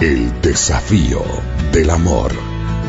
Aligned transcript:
El 0.00 0.42
desafío 0.42 1.22
del 1.72 1.88
amor. 1.88 2.30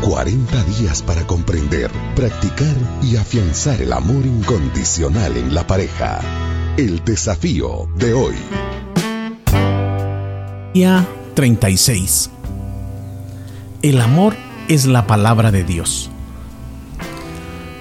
40 0.02 0.64
días 0.64 1.02
para 1.02 1.26
comprender, 1.26 1.90
practicar 2.18 2.76
y 3.02 3.16
afianzar 3.16 3.82
el 3.82 3.94
amor 3.94 4.26
incondicional 4.26 5.38
en 5.38 5.56
la 5.56 5.66
pareja. 5.66 6.20
El 6.76 7.02
desafío 7.06 7.88
de 7.96 8.14
hoy. 8.14 8.36
Día 10.74 11.08
36. 11.34 12.30
El 13.84 14.02
amor 14.02 14.36
es 14.68 14.86
la 14.86 15.08
palabra 15.08 15.52
de 15.52 15.64
Dios. 15.64 16.10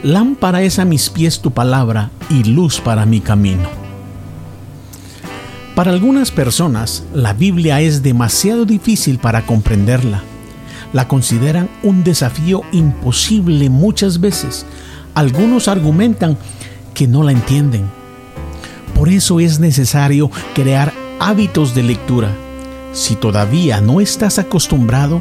Lámpara 0.04 0.62
es 0.62 0.78
a 0.78 0.84
mis 0.84 1.10
pies 1.10 1.40
tu 1.40 1.50
palabra 1.50 2.12
y 2.30 2.44
luz 2.44 2.80
para 2.80 3.04
mi 3.06 3.20
camino. 3.20 3.85
Para 5.76 5.90
algunas 5.90 6.30
personas, 6.30 7.04
la 7.12 7.34
Biblia 7.34 7.82
es 7.82 8.02
demasiado 8.02 8.64
difícil 8.64 9.18
para 9.18 9.44
comprenderla. 9.44 10.22
La 10.94 11.06
consideran 11.06 11.68
un 11.82 12.02
desafío 12.02 12.62
imposible 12.72 13.68
muchas 13.68 14.18
veces. 14.18 14.64
Algunos 15.12 15.68
argumentan 15.68 16.38
que 16.94 17.06
no 17.06 17.22
la 17.22 17.32
entienden. 17.32 17.90
Por 18.94 19.10
eso 19.10 19.38
es 19.38 19.60
necesario 19.60 20.30
crear 20.54 20.94
hábitos 21.20 21.74
de 21.74 21.82
lectura. 21.82 22.30
Si 22.94 23.14
todavía 23.14 23.82
no 23.82 24.00
estás 24.00 24.38
acostumbrado, 24.38 25.20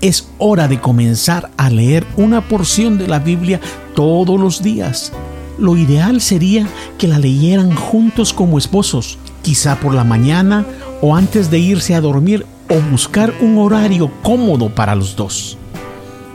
es 0.00 0.26
hora 0.38 0.66
de 0.66 0.80
comenzar 0.80 1.52
a 1.56 1.70
leer 1.70 2.04
una 2.16 2.40
porción 2.40 2.98
de 2.98 3.06
la 3.06 3.20
Biblia 3.20 3.60
todos 3.94 4.40
los 4.40 4.60
días. 4.60 5.12
Lo 5.56 5.76
ideal 5.76 6.20
sería 6.20 6.66
que 6.98 7.06
la 7.06 7.20
leyeran 7.20 7.72
juntos 7.76 8.32
como 8.32 8.58
esposos 8.58 9.18
quizá 9.44 9.78
por 9.78 9.94
la 9.94 10.02
mañana 10.02 10.64
o 11.00 11.14
antes 11.14 11.50
de 11.50 11.58
irse 11.60 11.94
a 11.94 12.00
dormir 12.00 12.46
o 12.68 12.80
buscar 12.90 13.32
un 13.40 13.58
horario 13.58 14.10
cómodo 14.22 14.74
para 14.74 14.96
los 14.96 15.14
dos. 15.14 15.58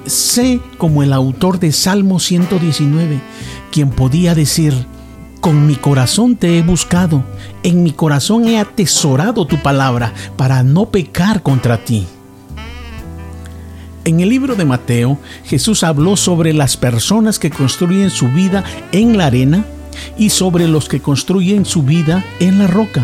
Sé 0.05 0.61
como 0.77 1.03
el 1.03 1.11
autor 1.11 1.59
de 1.59 1.71
Salmo 1.71 2.19
119, 2.19 3.19
quien 3.71 3.89
podía 3.89 4.35
decir, 4.35 4.73
con 5.41 5.65
mi 5.65 5.75
corazón 5.75 6.35
te 6.35 6.57
he 6.57 6.61
buscado, 6.61 7.23
en 7.63 7.83
mi 7.83 7.91
corazón 7.91 8.45
he 8.47 8.59
atesorado 8.59 9.45
tu 9.45 9.57
palabra 9.57 10.13
para 10.37 10.63
no 10.63 10.85
pecar 10.85 11.41
contra 11.41 11.83
ti. 11.83 12.05
En 14.05 14.19
el 14.19 14.29
libro 14.29 14.55
de 14.55 14.65
Mateo, 14.65 15.17
Jesús 15.45 15.83
habló 15.83 16.15
sobre 16.15 16.53
las 16.53 16.77
personas 16.77 17.39
que 17.39 17.49
construyen 17.49 18.09
su 18.09 18.27
vida 18.27 18.63
en 18.91 19.17
la 19.17 19.25
arena 19.27 19.65
y 20.17 20.29
sobre 20.29 20.67
los 20.67 20.87
que 20.89 20.99
construyen 20.99 21.65
su 21.65 21.83
vida 21.83 22.23
en 22.39 22.59
la 22.59 22.67
roca. 22.67 23.03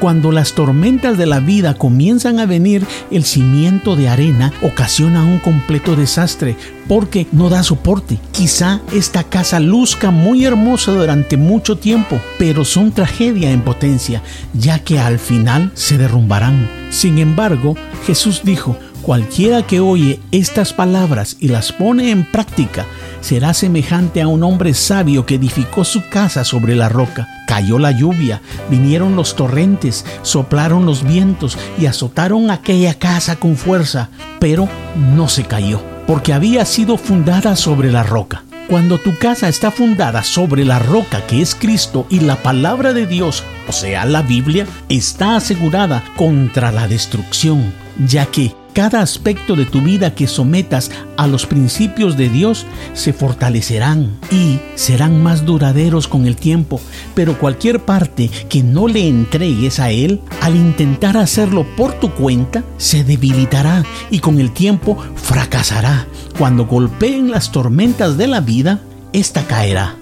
Cuando 0.00 0.32
las 0.32 0.54
tormentas 0.54 1.18
de 1.18 1.26
la 1.26 1.40
vida 1.40 1.74
comienzan 1.74 2.40
a 2.40 2.46
venir, 2.46 2.86
el 3.10 3.22
cimiento 3.24 3.96
de 3.96 4.08
arena 4.08 4.50
ocasiona 4.62 5.24
un 5.24 5.38
completo 5.40 5.94
desastre 5.94 6.56
porque 6.88 7.26
no 7.32 7.50
da 7.50 7.62
soporte. 7.62 8.18
Quizá 8.32 8.80
esta 8.94 9.24
casa 9.24 9.60
luzca 9.60 10.10
muy 10.10 10.46
hermosa 10.46 10.92
durante 10.92 11.36
mucho 11.36 11.76
tiempo, 11.76 12.18
pero 12.38 12.64
son 12.64 12.92
tragedia 12.92 13.50
en 13.50 13.60
potencia, 13.60 14.22
ya 14.54 14.78
que 14.78 14.98
al 14.98 15.18
final 15.18 15.70
se 15.74 15.98
derrumbarán. 15.98 16.66
Sin 16.88 17.18
embargo, 17.18 17.76
Jesús 18.06 18.40
dijo, 18.42 18.78
Cualquiera 19.02 19.62
que 19.66 19.80
oye 19.80 20.20
estas 20.30 20.74
palabras 20.74 21.36
y 21.40 21.48
las 21.48 21.72
pone 21.72 22.10
en 22.10 22.24
práctica 22.30 22.84
será 23.22 23.54
semejante 23.54 24.20
a 24.20 24.28
un 24.28 24.42
hombre 24.42 24.74
sabio 24.74 25.24
que 25.24 25.36
edificó 25.36 25.84
su 25.84 26.08
casa 26.10 26.44
sobre 26.44 26.76
la 26.76 26.88
roca. 26.88 27.26
Cayó 27.46 27.78
la 27.78 27.92
lluvia, 27.92 28.42
vinieron 28.68 29.16
los 29.16 29.36
torrentes, 29.36 30.04
soplaron 30.22 30.84
los 30.84 31.02
vientos 31.02 31.58
y 31.78 31.86
azotaron 31.86 32.50
aquella 32.50 32.94
casa 32.94 33.36
con 33.36 33.56
fuerza, 33.56 34.10
pero 34.38 34.68
no 35.14 35.28
se 35.28 35.44
cayó, 35.44 35.80
porque 36.06 36.32
había 36.32 36.64
sido 36.64 36.96
fundada 36.96 37.56
sobre 37.56 37.90
la 37.90 38.02
roca. 38.02 38.44
Cuando 38.68 38.98
tu 38.98 39.16
casa 39.18 39.48
está 39.48 39.72
fundada 39.72 40.22
sobre 40.22 40.64
la 40.64 40.78
roca 40.78 41.26
que 41.26 41.42
es 41.42 41.56
Cristo 41.56 42.06
y 42.08 42.20
la 42.20 42.36
palabra 42.36 42.92
de 42.92 43.06
Dios, 43.06 43.42
o 43.66 43.72
sea, 43.72 44.04
la 44.04 44.22
Biblia, 44.22 44.66
está 44.88 45.34
asegurada 45.34 46.04
contra 46.16 46.70
la 46.70 46.86
destrucción, 46.86 47.72
ya 47.98 48.26
que 48.26 48.54
cada 48.72 49.02
aspecto 49.02 49.56
de 49.56 49.66
tu 49.66 49.80
vida 49.80 50.14
que 50.14 50.26
sometas 50.26 50.90
a 51.16 51.26
los 51.26 51.46
principios 51.46 52.16
de 52.16 52.28
Dios 52.28 52.66
se 52.94 53.12
fortalecerán 53.12 54.18
y 54.30 54.58
serán 54.74 55.22
más 55.22 55.44
duraderos 55.44 56.08
con 56.08 56.26
el 56.26 56.36
tiempo, 56.36 56.80
pero 57.14 57.38
cualquier 57.38 57.84
parte 57.84 58.30
que 58.48 58.62
no 58.62 58.88
le 58.88 59.08
entregues 59.08 59.80
a 59.80 59.90
Él, 59.90 60.20
al 60.40 60.56
intentar 60.56 61.16
hacerlo 61.16 61.66
por 61.76 61.94
tu 61.94 62.10
cuenta, 62.12 62.64
se 62.78 63.04
debilitará 63.04 63.84
y 64.10 64.20
con 64.20 64.40
el 64.40 64.52
tiempo 64.52 64.96
fracasará. 65.16 66.06
Cuando 66.38 66.66
golpeen 66.66 67.30
las 67.30 67.52
tormentas 67.52 68.16
de 68.16 68.26
la 68.26 68.40
vida, 68.40 68.80
esta 69.12 69.46
caerá. 69.46 69.96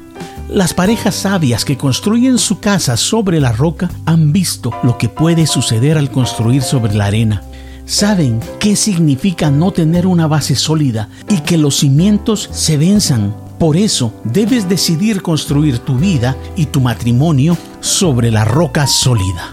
Las 0.48 0.72
parejas 0.72 1.14
sabias 1.14 1.64
que 1.64 1.76
construyen 1.76 2.38
su 2.38 2.58
casa 2.58 2.96
sobre 2.96 3.38
la 3.38 3.52
roca 3.52 3.90
han 4.06 4.32
visto 4.32 4.70
lo 4.82 4.96
que 4.96 5.10
puede 5.10 5.46
suceder 5.46 5.98
al 5.98 6.10
construir 6.10 6.62
sobre 6.62 6.94
la 6.94 7.06
arena 7.06 7.42
saben 7.88 8.38
qué 8.60 8.76
significa 8.76 9.50
no 9.50 9.72
tener 9.72 10.06
una 10.06 10.26
base 10.26 10.54
sólida 10.54 11.08
y 11.28 11.40
que 11.40 11.56
los 11.56 11.78
cimientos 11.78 12.48
se 12.52 12.76
venzan. 12.76 13.34
Por 13.58 13.76
eso 13.76 14.12
debes 14.24 14.68
decidir 14.68 15.22
construir 15.22 15.78
tu 15.80 15.96
vida 15.96 16.36
y 16.54 16.66
tu 16.66 16.80
matrimonio 16.80 17.56
sobre 17.80 18.30
la 18.30 18.44
roca 18.44 18.86
sólida. 18.86 19.52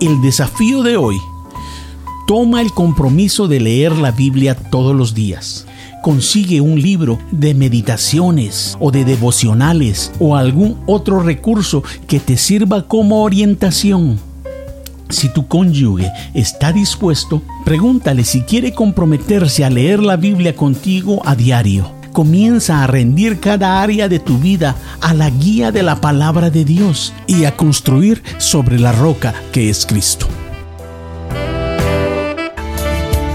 El 0.00 0.20
desafío 0.20 0.82
de 0.82 0.96
hoy. 0.96 1.16
Toma 2.26 2.60
el 2.60 2.70
compromiso 2.70 3.48
de 3.48 3.58
leer 3.58 3.96
la 3.96 4.12
Biblia 4.12 4.54
todos 4.54 4.94
los 4.94 5.14
días. 5.14 5.66
Consigue 6.02 6.60
un 6.60 6.80
libro 6.80 7.18
de 7.32 7.54
meditaciones 7.54 8.76
o 8.78 8.92
de 8.92 9.04
devocionales 9.04 10.12
o 10.20 10.36
algún 10.36 10.78
otro 10.86 11.20
recurso 11.20 11.82
que 12.06 12.20
te 12.20 12.36
sirva 12.36 12.86
como 12.86 13.24
orientación 13.24 14.29
si 15.10 15.28
tu 15.28 15.46
cónyuge 15.46 16.10
está 16.34 16.72
dispuesto, 16.72 17.42
pregúntale 17.64 18.24
si 18.24 18.42
quiere 18.42 18.72
comprometerse 18.72 19.64
a 19.64 19.70
leer 19.70 20.00
la 20.00 20.16
Biblia 20.16 20.54
contigo 20.54 21.20
a 21.24 21.34
diario. 21.34 21.92
Comienza 22.12 22.82
a 22.82 22.86
rendir 22.86 23.38
cada 23.38 23.82
área 23.82 24.08
de 24.08 24.18
tu 24.18 24.38
vida 24.38 24.76
a 25.00 25.14
la 25.14 25.30
guía 25.30 25.70
de 25.70 25.82
la 25.82 26.00
palabra 26.00 26.50
de 26.50 26.64
Dios 26.64 27.12
y 27.26 27.44
a 27.44 27.56
construir 27.56 28.22
sobre 28.38 28.78
la 28.78 28.92
roca 28.92 29.34
que 29.52 29.70
es 29.70 29.86
Cristo. 29.86 30.26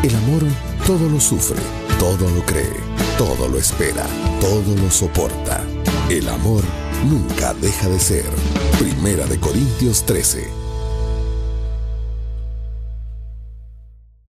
El 0.04 0.16
amor 0.16 0.44
todo 0.86 1.10
lo 1.10 1.20
sufre, 1.20 1.62
todo 1.98 2.30
lo 2.30 2.46
cree, 2.46 2.80
todo 3.18 3.48
lo 3.48 3.58
espera, 3.58 4.06
todo 4.42 4.76
lo 4.76 4.92
soporta. 4.92 5.62
El 6.10 6.28
amor 6.30 6.64
nunca 7.10 7.54
deja 7.56 7.88
de 7.88 8.00
ser. 8.00 8.26
Primera 8.78 9.26
de 9.26 9.40
Corintios 9.40 10.06
13 10.06 10.65